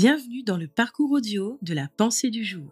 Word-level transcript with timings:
Bienvenue 0.00 0.44
dans 0.44 0.56
le 0.56 0.68
parcours 0.68 1.10
audio 1.10 1.58
de 1.60 1.74
la 1.74 1.88
pensée 1.88 2.30
du 2.30 2.44
jour. 2.44 2.70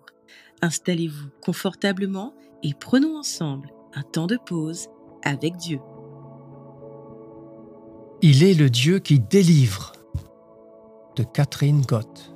Installez-vous 0.63 1.27
confortablement 1.43 2.33
et 2.63 2.73
prenons 2.73 3.19
ensemble 3.19 3.73
un 3.95 4.05
temps 4.05 4.29
de 4.29 4.37
pause 4.37 4.87
avec 5.25 5.57
Dieu. 5.57 5.81
Il 8.23 8.45
est 8.45 8.55
le 8.55 8.71
Dieu 8.71 9.01
qui 9.01 9.19
délivre 9.19 9.91
de 11.17 11.25
Catherine 11.25 11.81
Gott. 11.81 12.33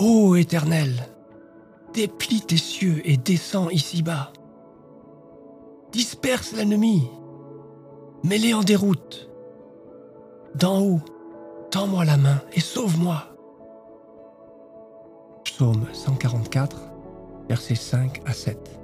Ô 0.00 0.34
Éternel, 0.34 0.90
déplie 1.94 2.40
tes 2.40 2.56
cieux 2.56 3.08
et 3.08 3.16
descends 3.16 3.70
ici-bas. 3.70 4.32
Disperse 5.92 6.54
l'ennemi, 6.54 7.04
mets-les 8.24 8.52
en 8.52 8.64
déroute. 8.64 9.30
D'en 10.56 10.80
haut, 10.80 11.00
tends-moi 11.70 12.04
la 12.04 12.16
main 12.16 12.40
et 12.52 12.60
sauve-moi. 12.60 13.22
Psaume 15.44 15.86
144, 15.92 16.76
versets 17.48 17.74
5 17.74 18.22
à 18.26 18.32
7. 18.32 18.80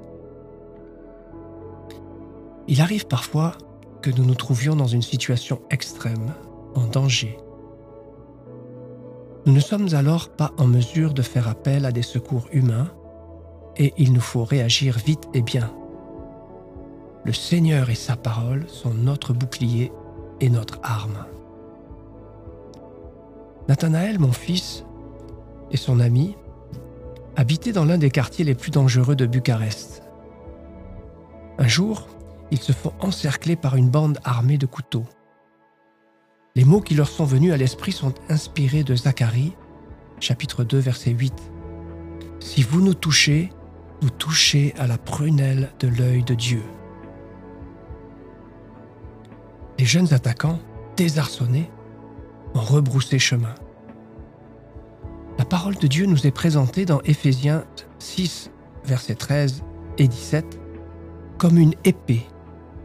Il 2.68 2.80
arrive 2.80 3.06
parfois 3.06 3.52
que 4.02 4.10
nous 4.10 4.24
nous 4.24 4.34
trouvions 4.34 4.76
dans 4.76 4.86
une 4.86 5.02
situation 5.02 5.60
extrême, 5.70 6.32
en 6.74 6.86
danger. 6.86 7.38
Nous 9.46 9.52
ne 9.52 9.60
sommes 9.60 9.94
alors 9.94 10.28
pas 10.28 10.52
en 10.58 10.66
mesure 10.66 11.14
de 11.14 11.22
faire 11.22 11.48
appel 11.48 11.86
à 11.86 11.92
des 11.92 12.02
secours 12.02 12.48
humains 12.52 12.90
et 13.76 13.94
il 13.96 14.12
nous 14.12 14.20
faut 14.20 14.44
réagir 14.44 14.98
vite 14.98 15.28
et 15.34 15.42
bien. 15.42 15.72
Le 17.24 17.32
Seigneur 17.32 17.90
et 17.90 17.94
sa 17.94 18.16
parole 18.16 18.68
sont 18.68 18.94
notre 18.94 19.32
bouclier 19.32 19.92
et 20.40 20.50
notre 20.50 20.78
arme. 20.82 21.24
Nathanaël, 23.68 24.18
mon 24.18 24.32
fils, 24.32 24.84
et 25.70 25.76
son 25.76 26.00
ami 26.00 26.36
habitaient 27.36 27.72
dans 27.72 27.84
l'un 27.84 27.98
des 27.98 28.10
quartiers 28.10 28.44
les 28.44 28.54
plus 28.54 28.70
dangereux 28.70 29.16
de 29.16 29.26
Bucarest. 29.26 30.02
Un 31.58 31.68
jour, 31.68 32.08
ils 32.50 32.60
se 32.60 32.72
font 32.72 32.92
encercler 33.00 33.56
par 33.56 33.76
une 33.76 33.90
bande 33.90 34.18
armée 34.24 34.58
de 34.58 34.66
couteaux. 34.66 35.04
Les 36.54 36.64
mots 36.64 36.80
qui 36.80 36.94
leur 36.94 37.08
sont 37.08 37.24
venus 37.24 37.52
à 37.52 37.56
l'esprit 37.56 37.92
sont 37.92 38.14
inspirés 38.28 38.84
de 38.84 38.94
Zacharie, 38.94 39.54
chapitre 40.20 40.64
2, 40.64 40.78
verset 40.78 41.10
8. 41.10 41.34
Si 42.40 42.62
vous 42.62 42.80
nous 42.80 42.94
touchez, 42.94 43.50
vous 44.00 44.10
touchez 44.10 44.74
à 44.78 44.86
la 44.86 44.96
prunelle 44.96 45.72
de 45.80 45.88
l'œil 45.88 46.22
de 46.22 46.34
Dieu. 46.34 46.62
Les 49.78 49.84
jeunes 49.84 50.14
attaquants, 50.14 50.60
désarçonnés, 50.96 51.70
chemin. 53.18 53.54
La 55.38 55.44
parole 55.44 55.76
de 55.76 55.86
Dieu 55.86 56.06
nous 56.06 56.26
est 56.26 56.32
présentée 56.32 56.84
dans 56.84 57.00
Éphésiens 57.02 57.64
6, 57.98 58.50
versets 58.84 59.14
13 59.14 59.62
et 59.98 60.08
17, 60.08 60.58
comme 61.38 61.58
une 61.58 61.74
épée, 61.84 62.26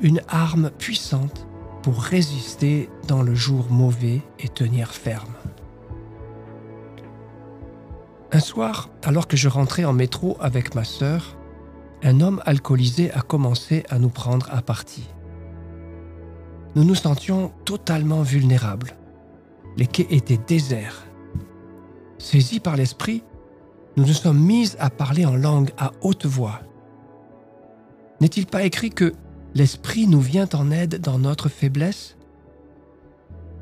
une 0.01 0.21
arme 0.27 0.69
puissante 0.71 1.47
pour 1.83 2.01
résister 2.01 2.89
dans 3.07 3.21
le 3.21 3.33
jour 3.33 3.67
mauvais 3.69 4.21
et 4.39 4.49
tenir 4.49 4.91
ferme. 4.91 5.33
Un 8.31 8.39
soir, 8.39 8.89
alors 9.03 9.27
que 9.27 9.37
je 9.37 9.49
rentrais 9.49 9.85
en 9.85 9.93
métro 9.93 10.37
avec 10.39 10.75
ma 10.75 10.83
sœur, 10.83 11.37
un 12.03 12.21
homme 12.21 12.41
alcoolisé 12.45 13.11
a 13.11 13.21
commencé 13.21 13.83
à 13.89 13.99
nous 13.99 14.09
prendre 14.09 14.47
à 14.51 14.61
partie. 14.61 15.09
Nous 16.75 16.83
nous 16.83 16.95
sentions 16.95 17.51
totalement 17.65 18.21
vulnérables. 18.21 18.95
Les 19.81 19.87
quais 19.87 20.05
étaient 20.11 20.37
déserts. 20.37 21.07
Saisis 22.19 22.59
par 22.59 22.75
l'esprit, 22.75 23.23
nous 23.97 24.05
nous 24.05 24.13
sommes 24.13 24.39
mis 24.39 24.75
à 24.77 24.91
parler 24.91 25.25
en 25.25 25.35
langue 25.35 25.71
à 25.75 25.91
haute 26.01 26.27
voix. 26.27 26.61
N'est-il 28.19 28.45
pas 28.45 28.61
écrit 28.61 28.91
que 28.91 29.11
l'esprit 29.55 30.05
nous 30.05 30.21
vient 30.21 30.47
en 30.53 30.69
aide 30.69 31.01
dans 31.01 31.17
notre 31.17 31.49
faiblesse? 31.49 32.15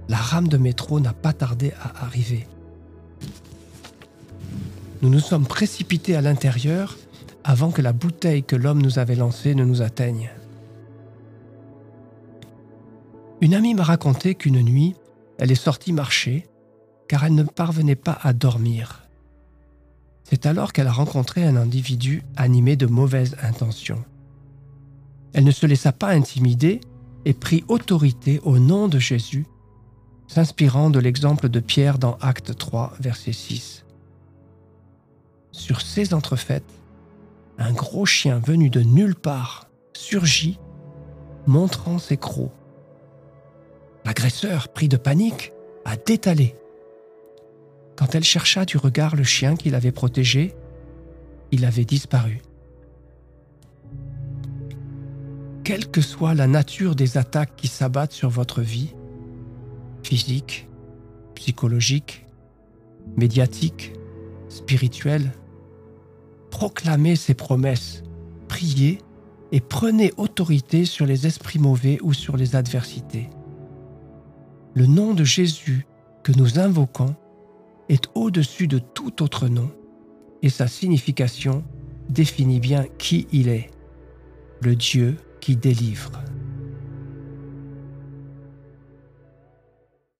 La 0.09 0.17
rame 0.17 0.49
de 0.49 0.57
métro 0.57 0.99
n'a 0.99 1.13
pas 1.13 1.31
tardé 1.31 1.71
à 1.81 2.03
arriver. 2.03 2.45
Nous 5.01 5.09
nous 5.09 5.21
sommes 5.21 5.45
précipités 5.45 6.17
à 6.17 6.21
l'intérieur 6.21 6.97
avant 7.45 7.71
que 7.71 7.81
la 7.81 7.93
bouteille 7.93 8.43
que 8.43 8.57
l'homme 8.57 8.81
nous 8.81 8.99
avait 8.99 9.15
lancée 9.15 9.55
ne 9.55 9.63
nous 9.63 9.81
atteigne. 9.81 10.29
Une 13.39 13.53
amie 13.53 13.73
m'a 13.73 13.83
raconté 13.83 14.35
qu'une 14.35 14.61
nuit, 14.61 14.95
elle 15.39 15.51
est 15.51 15.55
sortie 15.55 15.93
marcher 15.93 16.45
car 17.07 17.25
elle 17.25 17.33
ne 17.33 17.43
parvenait 17.43 17.95
pas 17.95 18.19
à 18.21 18.33
dormir. 18.33 19.07
C'est 20.23 20.45
alors 20.45 20.73
qu'elle 20.73 20.87
a 20.87 20.91
rencontré 20.91 21.43
un 21.43 21.55
individu 21.55 22.23
animé 22.35 22.75
de 22.75 22.85
mauvaises 22.85 23.35
intentions. 23.41 24.03
Elle 25.33 25.45
ne 25.45 25.51
se 25.51 25.65
laissa 25.65 25.91
pas 25.91 26.09
intimider 26.09 26.81
et 27.25 27.33
prit 27.33 27.63
autorité 27.67 28.39
au 28.43 28.59
nom 28.59 28.87
de 28.87 28.99
Jésus, 28.99 29.47
s'inspirant 30.27 30.91
de 30.91 30.99
l'exemple 30.99 31.49
de 31.49 31.59
Pierre 31.59 31.97
dans 31.97 32.17
Acte 32.21 32.55
3, 32.55 32.93
verset 32.99 33.33
6. 33.33 33.85
Sur 35.51 35.81
ces 35.81 36.13
entrefaites, 36.13 36.71
un 37.57 37.73
gros 37.73 38.05
chien 38.05 38.39
venu 38.39 38.69
de 38.69 38.81
nulle 38.81 39.15
part 39.15 39.67
surgit, 39.93 40.59
montrant 41.47 41.97
ses 41.97 42.17
crocs. 42.17 42.51
L'agresseur, 44.09 44.69
pris 44.69 44.87
de 44.87 44.97
panique, 44.97 45.53
a 45.85 45.95
détalé. 45.95 46.55
Quand 47.95 48.15
elle 48.15 48.23
chercha 48.23 48.65
du 48.65 48.75
regard 48.75 49.15
le 49.15 49.21
chien 49.21 49.55
qu'il 49.55 49.75
avait 49.75 49.91
protégé, 49.91 50.55
il 51.51 51.63
avait 51.63 51.85
disparu. 51.85 52.41
Quelle 55.63 55.91
que 55.91 56.01
soit 56.01 56.33
la 56.33 56.47
nature 56.47 56.95
des 56.95 57.19
attaques 57.19 57.55
qui 57.55 57.67
s'abattent 57.67 58.11
sur 58.11 58.31
votre 58.31 58.61
vie, 58.61 58.95
physique, 60.01 60.67
psychologique, 61.35 62.25
médiatique, 63.15 63.93
spirituelle, 64.47 65.33
proclamez 66.49 67.15
ces 67.15 67.35
promesses, 67.35 68.01
priez 68.47 68.97
et 69.51 69.61
prenez 69.61 70.13
autorité 70.17 70.85
sur 70.85 71.05
les 71.05 71.27
esprits 71.27 71.59
mauvais 71.59 71.99
ou 72.01 72.13
sur 72.13 72.37
les 72.37 72.55
adversités. 72.55 73.29
Le 74.75 74.85
nom 74.85 75.13
de 75.13 75.23
Jésus 75.23 75.85
que 76.23 76.31
nous 76.31 76.59
invoquons 76.59 77.15
est 77.89 78.09
au-dessus 78.13 78.67
de 78.67 78.79
tout 78.79 79.23
autre 79.23 79.47
nom 79.47 79.71
et 80.41 80.49
sa 80.49 80.67
signification 80.67 81.63
définit 82.07 82.59
bien 82.59 82.85
qui 82.97 83.27
il 83.31 83.49
est, 83.49 83.71
le 84.61 84.75
Dieu 84.75 85.17
qui 85.41 85.55
délivre. 85.55 86.11